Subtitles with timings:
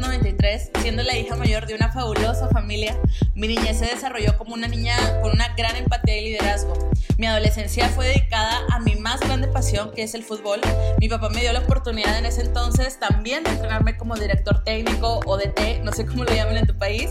[0.00, 2.96] 1993, siendo la hija mayor de una fabulosa familia,
[3.34, 6.90] mi niñez se desarrolló como una niña con una gran empatía y liderazgo.
[7.18, 10.60] Mi adolescencia fue dedicada a mi más grande pasión, que es el fútbol.
[11.00, 15.20] Mi papá me dio la oportunidad en ese entonces también de entrenarme como director técnico
[15.26, 17.10] o DT, no sé cómo lo llaman en tu país.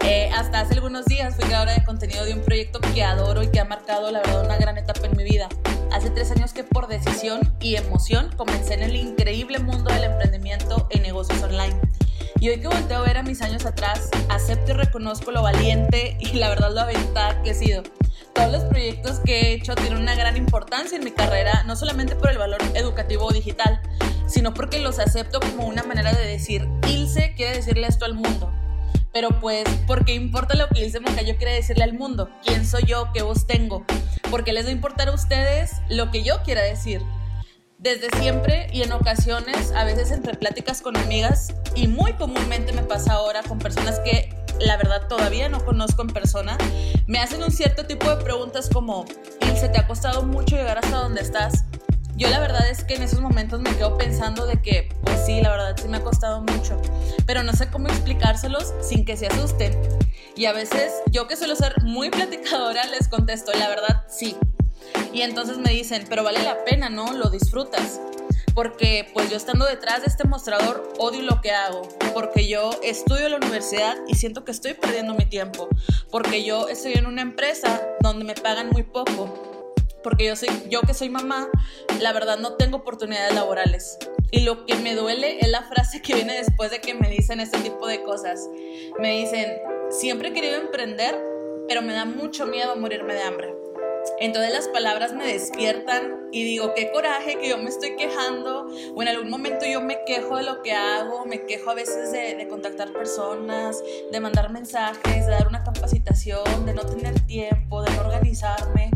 [0.00, 3.48] Eh, hasta hace algunos días fui creadora de contenido de un proyecto que adoro y
[3.48, 5.48] que ha marcado, la verdad, una gran etapa en mi vida.
[5.92, 10.86] Hace tres años que por decisión y emoción comencé en el increíble mundo del emprendimiento
[10.90, 11.76] en negocios online.
[12.42, 16.16] Y hoy que volteo a ver a mis años atrás, acepto y reconozco lo valiente
[16.18, 17.84] y la verdad lo aventada que he sido.
[18.34, 22.16] Todos los proyectos que he hecho tienen una gran importancia en mi carrera, no solamente
[22.16, 23.80] por el valor educativo o digital,
[24.26, 28.52] sino porque los acepto como una manera de decir, Ilse quiere decirle esto al mundo.
[29.12, 32.28] Pero pues, ¿por qué importa lo que Ilse Moncayo quiere decirle al mundo?
[32.44, 33.12] ¿Quién soy yo?
[33.14, 33.84] ¿Qué voz tengo?
[34.32, 37.02] Porque les va a importar a ustedes lo que yo quiera decir.
[37.82, 42.84] Desde siempre y en ocasiones, a veces entre pláticas con amigas, y muy comúnmente me
[42.84, 46.56] pasa ahora con personas que la verdad todavía no conozco en persona,
[47.08, 49.04] me hacen un cierto tipo de preguntas como,
[49.40, 51.64] Ilse, ¿te ha costado mucho llegar hasta donde estás?
[52.14, 55.40] Yo la verdad es que en esos momentos me quedo pensando de que, pues sí,
[55.40, 56.80] la verdad sí me ha costado mucho,
[57.26, 59.76] pero no sé cómo explicárselos sin que se asusten.
[60.36, 64.36] Y a veces yo que suelo ser muy platicadora les contesto, la verdad sí.
[65.12, 67.12] Y entonces me dicen, pero vale la pena, ¿no?
[67.12, 68.00] Lo disfrutas
[68.54, 71.82] porque pues yo estando detrás de este mostrador odio lo que hago,
[72.14, 75.68] porque yo estudio en la universidad y siento que estoy perdiendo mi tiempo,
[76.10, 79.72] porque yo estoy en una empresa donde me pagan muy poco,
[80.02, 81.48] porque yo soy yo que soy mamá,
[82.00, 83.98] la verdad no tengo oportunidades laborales.
[84.30, 87.38] Y lo que me duele es la frase que viene después de que me dicen
[87.40, 88.48] este tipo de cosas.
[88.98, 89.58] Me dicen,
[89.90, 91.22] "Siempre he querido emprender,
[91.68, 93.61] pero me da mucho miedo morirme de hambre."
[94.18, 99.02] Entonces las palabras me despiertan y digo, qué coraje que yo me estoy quejando o
[99.02, 102.34] en algún momento yo me quejo de lo que hago, me quejo a veces de,
[102.34, 107.90] de, contactar personas, de mandar mensajes, de dar una capacitación, de no tener tiempo, de
[107.92, 108.90] no organizarme,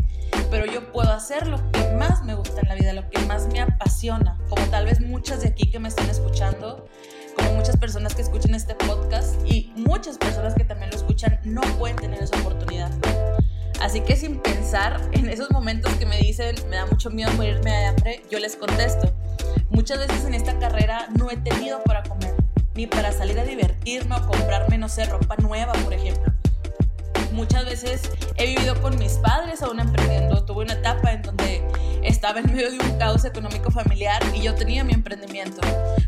[0.49, 3.47] pero yo puedo hacer lo que más me gusta en la vida, lo que más
[3.47, 6.85] me apasiona, como tal vez muchas de aquí que me están escuchando,
[7.35, 11.61] como muchas personas que escuchan este podcast y muchas personas que también lo escuchan no
[11.77, 12.91] pueden tener esa oportunidad.
[13.81, 17.71] Así que sin pensar en esos momentos que me dicen, me da mucho miedo morirme
[17.71, 19.13] de hambre, yo les contesto.
[19.69, 22.33] Muchas veces en esta carrera no he tenido para comer,
[22.73, 26.33] ni para salir a divertirme o comprarme, no sé, ropa nueva, por ejemplo.
[27.31, 28.01] Muchas veces
[28.37, 30.43] he vivido con mis padres aún emprendiendo.
[30.43, 31.61] Tuve una etapa en donde
[32.01, 35.61] estaba en medio de un caos económico familiar y yo tenía mi emprendimiento.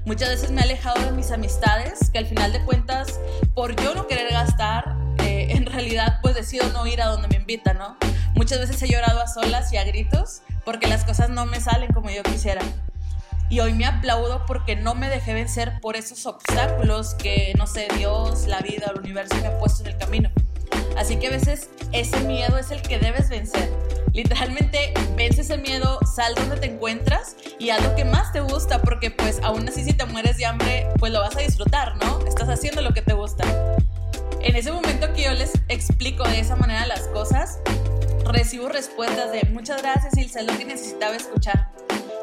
[0.05, 3.19] Muchas veces me he alejado de mis amistades, que al final de cuentas,
[3.53, 4.95] por yo no querer gastar,
[5.69, 7.97] realidad pues decido no ir a donde me invitan, ¿no?
[8.35, 11.91] Muchas veces he llorado a solas y a gritos porque las cosas no me salen
[11.93, 12.61] como yo quisiera.
[13.49, 17.87] Y hoy me aplaudo porque no me dejé vencer por esos obstáculos que, no sé,
[17.97, 20.29] Dios, la vida, el universo me ha puesto en el camino.
[20.97, 23.71] Así que a veces ese miedo es el que debes vencer.
[24.13, 28.81] Literalmente vence ese miedo, sal donde te encuentras y haz lo que más te gusta
[28.81, 32.19] porque pues aún así si te mueres de hambre pues lo vas a disfrutar, ¿no?
[32.27, 33.45] Estás haciendo lo que te gusta.
[34.41, 37.59] En ese momento que yo les explico de esa manera las cosas,
[38.25, 41.69] recibo respuestas de muchas gracias, Ilse, es lo que necesitaba escuchar.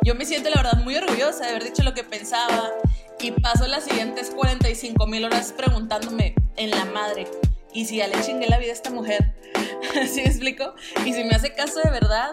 [0.03, 2.71] Yo me siento la verdad muy orgullosa de haber dicho lo que pensaba
[3.21, 7.27] y paso las siguientes 45 mil horas preguntándome en la madre,
[7.75, 9.35] ¿y si ya le chingué la vida a esta mujer?
[10.11, 10.75] ¿Sí me explico?
[11.05, 12.31] Y si me hace caso de verdad,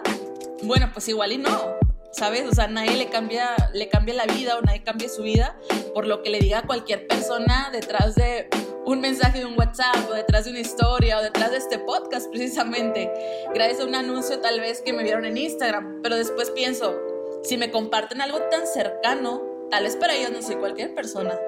[0.62, 1.76] bueno, pues igual y no,
[2.12, 2.46] ¿sabes?
[2.48, 5.56] O sea, nadie le cambia, le cambia la vida o nadie cambia su vida
[5.92, 8.48] por lo que le diga a cualquier persona detrás de
[8.86, 12.30] un mensaje de un WhatsApp o detrás de una historia o detrás de este podcast
[12.30, 13.10] precisamente,
[13.54, 16.94] gracias a un anuncio tal vez que me vieron en Instagram, pero después pienso,
[17.42, 21.38] si me comparten algo tan cercano, tal vez para ellos no soy cualquier persona,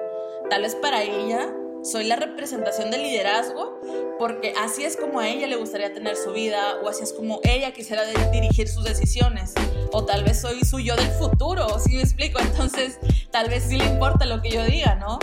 [0.49, 1.53] tal vez para ella
[1.83, 3.79] soy la representación del liderazgo
[4.17, 7.39] porque así es como a ella le gustaría tener su vida o así es como
[7.43, 9.53] ella quisiera dirigir sus decisiones.
[9.93, 12.99] O tal vez soy su yo del futuro, si me explico, entonces
[13.31, 15.19] tal vez sí le importa lo que yo diga, ¿no?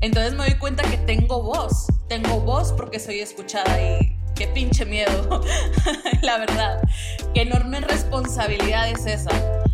[0.00, 4.84] Entonces me doy cuenta que tengo voz, tengo voz porque soy escuchada y qué pinche
[4.84, 5.42] miedo,
[6.22, 6.80] la verdad.
[7.34, 9.30] Qué enorme responsabilidad es esa.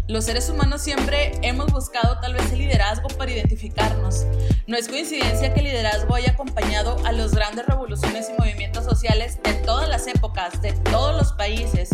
[0.09, 4.25] Los seres humanos siempre hemos buscado tal vez el liderazgo para identificarnos.
[4.67, 9.39] No es coincidencia que el liderazgo haya acompañado a las grandes revoluciones y movimientos sociales
[9.43, 11.91] de todas las épocas, de todos los países.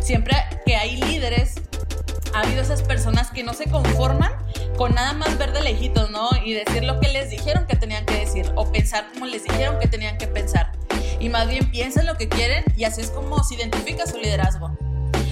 [0.00, 1.56] Siempre que hay líderes,
[2.34, 4.32] ha habido esas personas que no se conforman
[4.76, 6.28] con nada más ver de lejitos, ¿no?
[6.44, 9.78] Y decir lo que les dijeron que tenían que decir o pensar como les dijeron
[9.78, 10.72] que tenían que pensar.
[11.20, 14.76] Y más bien piensan lo que quieren y así es como se identifica su liderazgo.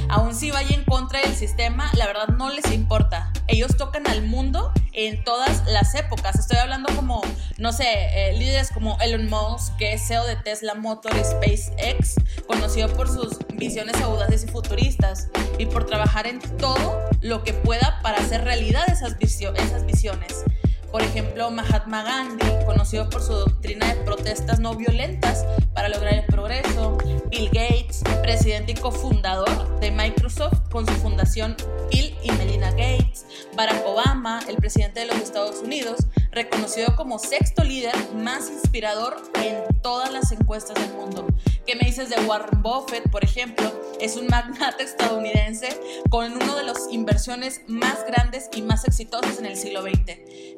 [0.09, 3.33] Aún si vaya en contra del sistema, la verdad no les importa.
[3.49, 6.39] Ellos tocan al mundo en todas las épocas.
[6.39, 7.23] Estoy hablando como,
[7.59, 12.15] no sé, eh, líderes como Elon Musk, que es CEO de Tesla Motor SpaceX,
[12.47, 18.01] conocido por sus visiones audaces y futuristas y por trabajar en todo lo que pueda
[18.03, 20.45] para hacer realidad esas, esas visiones.
[20.93, 25.45] Por ejemplo, Mahatma Gandhi, conocido por su doctrina de protestas no violentas
[25.75, 26.97] para lograr el progreso.
[27.29, 31.57] Bill Gates, presidente y cofundador de Microsoft con su fundación
[31.91, 33.27] Bill y Melina Gates.
[33.57, 39.81] Barack Obama, el presidente de los Estados Unidos, reconocido como sexto líder más inspirador en
[39.81, 41.27] todas las encuestas del mundo.
[41.67, 43.73] ¿Qué me dices de Warren Buffett, por ejemplo?
[44.01, 45.69] Es un magnate estadounidense
[46.11, 50.05] con uno de las inversiones más grandes y más exitosas en el siglo XX.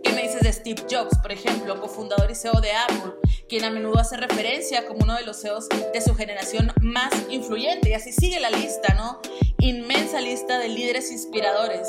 [0.02, 3.12] ¿Qué me dices de Steve Jobs, por ejemplo, cofundador y CEO de Apple,
[3.48, 7.90] quien a menudo hace referencia como uno de los CEOs de su generación más influyente?
[7.90, 9.20] Y así sigue la lista, ¿no?
[9.60, 11.88] Inmensa lista de líderes inspiradores.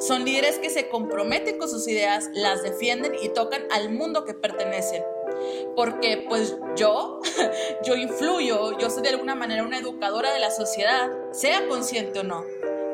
[0.00, 4.34] Son líderes que se comprometen con sus ideas, las defienden y tocan al mundo que
[4.34, 5.02] pertenecen
[5.74, 7.20] porque pues yo,
[7.84, 12.24] yo influyo, yo soy de alguna manera una educadora de la sociedad, sea consciente o
[12.24, 12.44] no,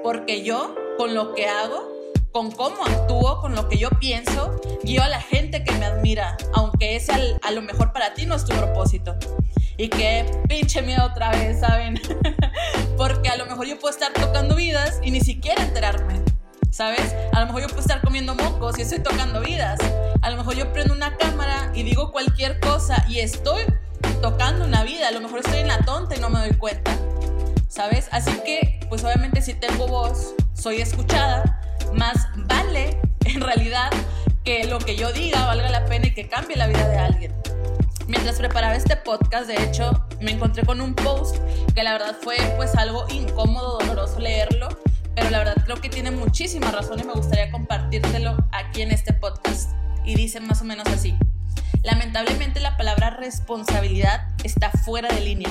[0.02, 1.88] porque yo con lo que hago,
[2.32, 6.36] con cómo actúo, con lo que yo pienso, guío a la gente que me admira,
[6.54, 9.16] aunque ese a lo mejor para ti no es tu propósito.
[9.82, 12.00] Y que pinche miedo otra vez, ¿saben?
[12.96, 16.22] porque a lo mejor yo puedo estar tocando vidas y ni siquiera enterarme.
[16.70, 17.16] ¿sabes?
[17.32, 19.80] A lo mejor yo puedo estar comiendo mocos y estoy tocando vidas.
[20.20, 23.64] A lo mejor yo prendo una cámara y digo cualquier cosa y estoy
[24.20, 25.08] tocando una vida.
[25.08, 26.96] A lo mejor estoy en la tonta y no me doy cuenta,
[27.66, 28.06] ¿sabes?
[28.12, 31.60] Así que, pues obviamente si tengo voz, soy escuchada,
[31.92, 33.90] más vale en realidad
[34.44, 37.34] que lo que yo diga valga la pena y que cambie la vida de alguien.
[38.08, 41.36] Mientras preparaba este podcast, de hecho, me encontré con un post
[41.74, 44.68] que la verdad fue pues algo incómodo, doloroso leerlo,
[45.14, 49.12] pero la verdad creo que tiene muchísima razón y me gustaría compartírtelo aquí en este
[49.12, 49.70] podcast.
[50.04, 51.14] Y dice más o menos así.
[51.82, 55.50] Lamentablemente la palabra responsabilidad está fuera de línea.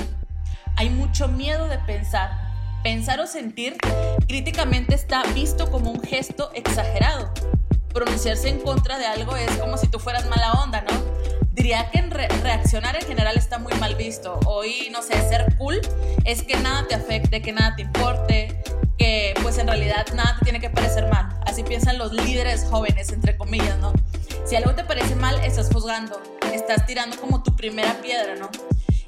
[0.76, 2.52] Hay mucho miedo de pensar.
[2.82, 3.76] Pensar o sentir
[4.26, 7.32] críticamente está visto como un gesto exagerado.
[7.94, 11.11] Pronunciarse en contra de algo es como si tú fueras mala onda, ¿no?
[11.52, 14.40] Diría que en reaccionar en general está muy mal visto.
[14.46, 15.80] Hoy, no sé, ser cool
[16.24, 18.58] es que nada te afecte, que nada te importe,
[18.96, 21.28] que pues en realidad nada te tiene que parecer mal.
[21.44, 23.92] Así piensan los líderes jóvenes, entre comillas, ¿no?
[24.46, 26.22] Si algo te parece mal, estás juzgando,
[26.54, 28.50] estás tirando como tu primera piedra, ¿no?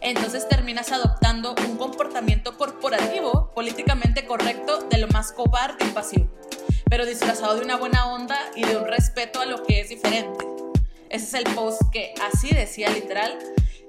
[0.03, 6.29] Entonces terminas adoptando un comportamiento corporativo políticamente correcto de lo más cobarde y pasivo,
[6.91, 10.54] pero disfrazado de una buena onda y de un respeto a lo que es diferente.
[11.11, 13.39] Ese es el post que así decía literal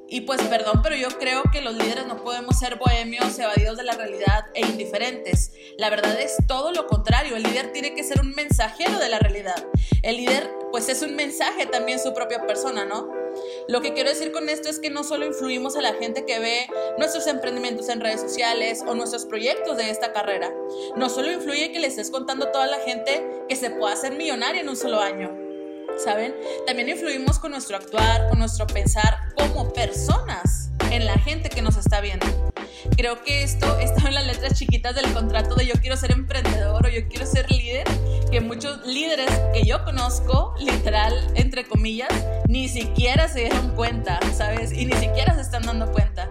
[0.07, 3.83] y pues perdón, pero yo creo que los líderes no podemos ser bohemios, evadidos de
[3.83, 5.51] la realidad e indiferentes.
[5.77, 7.35] La verdad es todo lo contrario.
[7.35, 9.65] El líder tiene que ser un mensajero de la realidad.
[10.03, 13.11] El líder pues es un mensaje también su propia persona, ¿no?
[13.67, 16.37] Lo que quiero decir con esto es que no solo influimos a la gente que
[16.39, 16.67] ve
[16.97, 20.53] nuestros emprendimientos en redes sociales o nuestros proyectos de esta carrera.
[20.95, 24.15] No solo influye que le estés contando a toda la gente que se pueda hacer
[24.15, 25.44] millonaria en un solo año
[25.97, 26.35] ¿saben?
[26.65, 31.77] También influimos con nuestro actuar, con nuestro pensar como personas en la gente que nos
[31.77, 32.25] está viendo.
[32.95, 36.85] Creo que esto está en las letras chiquitas del contrato de yo quiero ser emprendedor
[36.85, 37.85] o yo quiero ser líder,
[38.31, 42.09] que muchos líderes que yo conozco, literal, entre comillas,
[42.47, 44.71] ni siquiera se dieron cuenta, ¿sabes?
[44.71, 46.29] Y ni siquiera se están dando cuenta.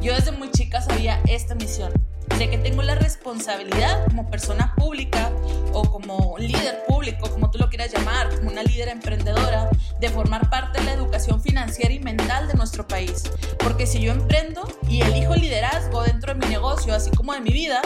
[0.00, 1.92] Yo desde muy chica sabía esta misión,
[2.38, 5.30] de que tengo la responsabilidad como persona pública
[5.72, 10.50] o como líder público, como tú lo quieras llamar, como una líder emprendedora, de formar
[10.50, 13.30] parte de la educación financiera y mental de nuestro país.
[13.58, 17.50] Porque si yo emprendo y elijo liderazgo dentro de mi negocio, así como de mi
[17.50, 17.82] vida,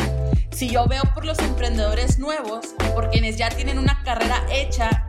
[0.51, 5.07] si yo veo por los emprendedores nuevos, por quienes ya tienen una carrera hecha,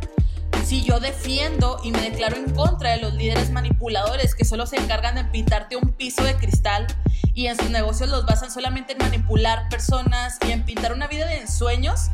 [0.65, 4.77] si yo defiendo y me declaro en contra de los líderes manipuladores que solo se
[4.77, 6.87] encargan de pintarte un piso de cristal
[7.35, 11.27] y en sus negocios los basan solamente en manipular personas y en pintar una vida
[11.27, 12.09] de ensueños,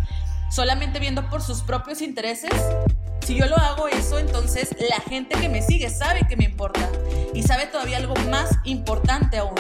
[0.52, 2.52] solamente viendo por sus propios intereses,
[3.26, 6.90] si yo lo hago eso, entonces la gente que me sigue sabe que me importa
[7.34, 9.56] y sabe todavía algo más importante aún,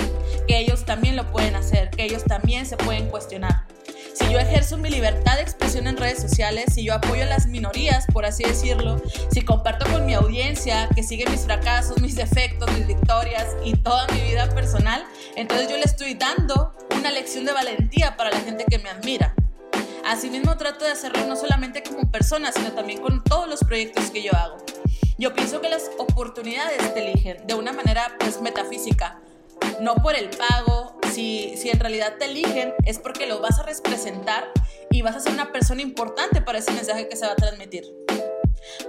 [0.47, 3.65] que ellos también lo pueden hacer, que ellos también se pueden cuestionar
[4.13, 7.47] si yo ejerzo mi libertad de expresión en redes sociales, si yo apoyo a las
[7.47, 12.71] minorías, por así decirlo, si comparto con mi audiencia que sigue mis fracasos, mis defectos,
[12.73, 15.03] mis victorias y toda mi vida personal,
[15.35, 19.33] entonces yo le estoy dando una lección de valentía para la gente que me admira.
[20.05, 24.23] Asimismo trato de hacerlo no solamente como persona, sino también con todos los proyectos que
[24.23, 24.57] yo hago.
[25.17, 29.19] Yo pienso que las oportunidades te eligen de una manera pues metafísica,
[29.79, 33.63] no por el pago, Si, si en realidad te eligen es porque lo vas a
[33.63, 34.49] representar
[34.89, 37.83] y vas a ser una persona importante para ese mensaje que se va a transmitir.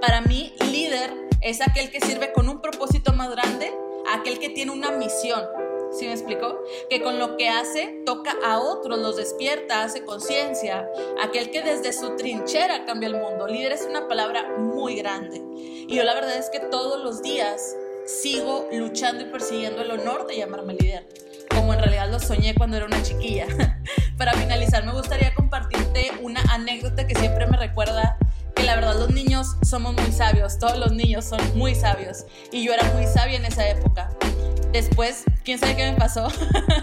[0.01, 3.73] Para mí, líder es aquel que sirve con un propósito más grande,
[4.13, 5.43] aquel que tiene una misión.
[5.93, 6.59] ¿Sí me explico?
[6.89, 10.89] Que con lo que hace toca a otros, los despierta, hace conciencia.
[11.23, 13.47] Aquel que desde su trinchera cambia el mundo.
[13.47, 15.43] Líder es una palabra muy grande.
[15.55, 20.27] Y yo la verdad es que todos los días sigo luchando y persiguiendo el honor
[20.27, 21.07] de llamarme líder.
[21.51, 23.47] Como en realidad lo soñé cuando era una chiquilla.
[24.17, 28.17] Para finalizar, me gustaría compartirte una anécdota que siempre me recuerda
[28.55, 32.65] que la verdad los niños somos muy sabios, todos los niños son muy sabios y
[32.65, 34.11] yo era muy sabia en esa época.
[34.73, 36.29] Después, quién sabe qué me pasó,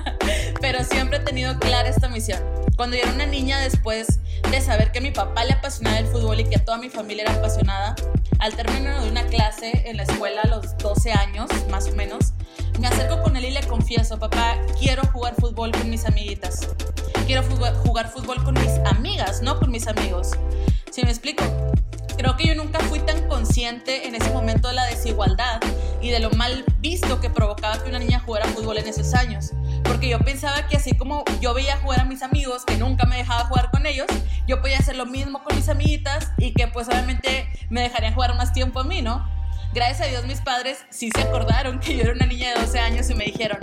[0.62, 2.40] pero siempre he tenido clara esta misión.
[2.76, 4.20] Cuando yo era una niña, después
[4.52, 7.34] de saber que mi papá le apasionaba el fútbol y que toda mi familia era
[7.34, 7.96] apasionada,
[8.38, 12.34] al término de una clase en la escuela a los 12 años, más o menos,
[12.80, 16.70] me acerco con él y le confieso, papá, quiero jugar fútbol con mis amiguitas.
[17.26, 17.44] Quiero
[17.84, 20.32] jugar fútbol con mis amigas, no con mis amigos.
[20.92, 21.44] Si me explico?
[22.20, 25.62] Creo que yo nunca fui tan consciente en ese momento de la desigualdad
[26.02, 29.52] y de lo mal visto que provocaba que una niña jugara fútbol en esos años.
[29.86, 33.16] Porque yo pensaba que así como yo veía jugar a mis amigos, que nunca me
[33.16, 34.08] dejaba jugar con ellos,
[34.46, 38.36] yo podía hacer lo mismo con mis amiguitas y que pues obviamente me dejarían jugar
[38.36, 39.26] más tiempo a mí, ¿no?
[39.74, 42.80] Gracias a Dios mis padres sí se acordaron que yo era una niña de 12
[42.80, 43.60] años y me dijeron,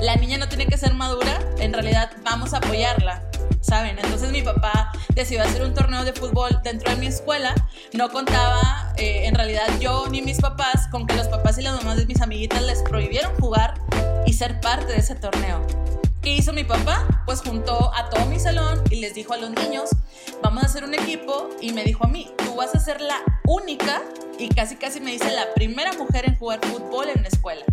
[0.00, 3.22] la niña no tiene que ser madura, en realidad vamos a apoyarla.
[3.62, 3.98] ¿Saben?
[3.98, 7.54] Entonces mi papá decidió hacer un torneo de fútbol dentro de mi escuela.
[7.94, 11.74] No contaba, eh, en realidad yo ni mis papás, con que los papás y las
[11.76, 13.74] mamás de mis amiguitas les prohibieron jugar
[14.26, 15.66] y ser parte de ese torneo.
[16.20, 17.24] ¿Qué hizo mi papá?
[17.26, 19.90] Pues juntó a todo mi salón les dijo a los niños,
[20.42, 23.20] vamos a hacer un equipo y me dijo a mí, tú vas a ser la
[23.48, 24.00] única
[24.38, 27.64] y casi casi me dice la primera mujer en jugar fútbol en la escuela.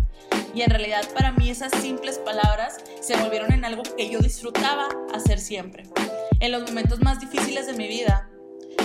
[0.52, 4.88] Y en realidad para mí esas simples palabras se volvieron en algo que yo disfrutaba
[5.14, 5.84] hacer siempre.
[6.40, 8.28] En los momentos más difíciles de mi vida,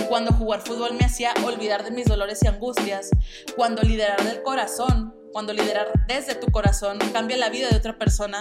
[0.08, 3.10] cuando jugar fútbol me hacía olvidar de mis dolores y angustias,
[3.56, 8.40] cuando liderar del corazón, cuando liderar desde tu corazón cambia la vida de otra persona,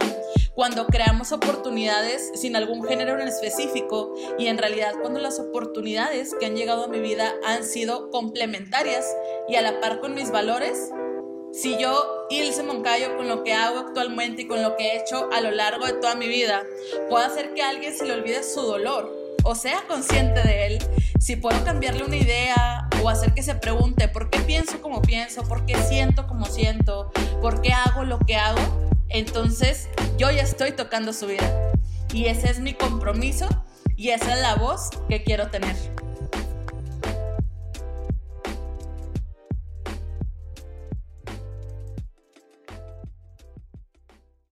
[0.54, 6.46] cuando creamos oportunidades sin algún género en específico y en realidad cuando las oportunidades que
[6.46, 9.14] han llegado a mi vida han sido complementarias
[9.50, 10.90] y a la par con mis valores,
[11.52, 15.30] si yo, Ilse Moncayo, con lo que hago actualmente y con lo que he hecho
[15.34, 16.64] a lo largo de toda mi vida,
[17.10, 20.80] puedo hacer que alguien se le olvide su dolor o sea consciente de él,
[21.20, 25.44] si puedo cambiarle una idea o hacer que se pregunte por qué pienso como pienso,
[25.44, 30.72] por qué siento como siento, por qué hago lo que hago, entonces yo ya estoy
[30.72, 31.72] tocando su vida.
[32.12, 33.48] Y ese es mi compromiso
[33.96, 35.76] y esa es la voz que quiero tener.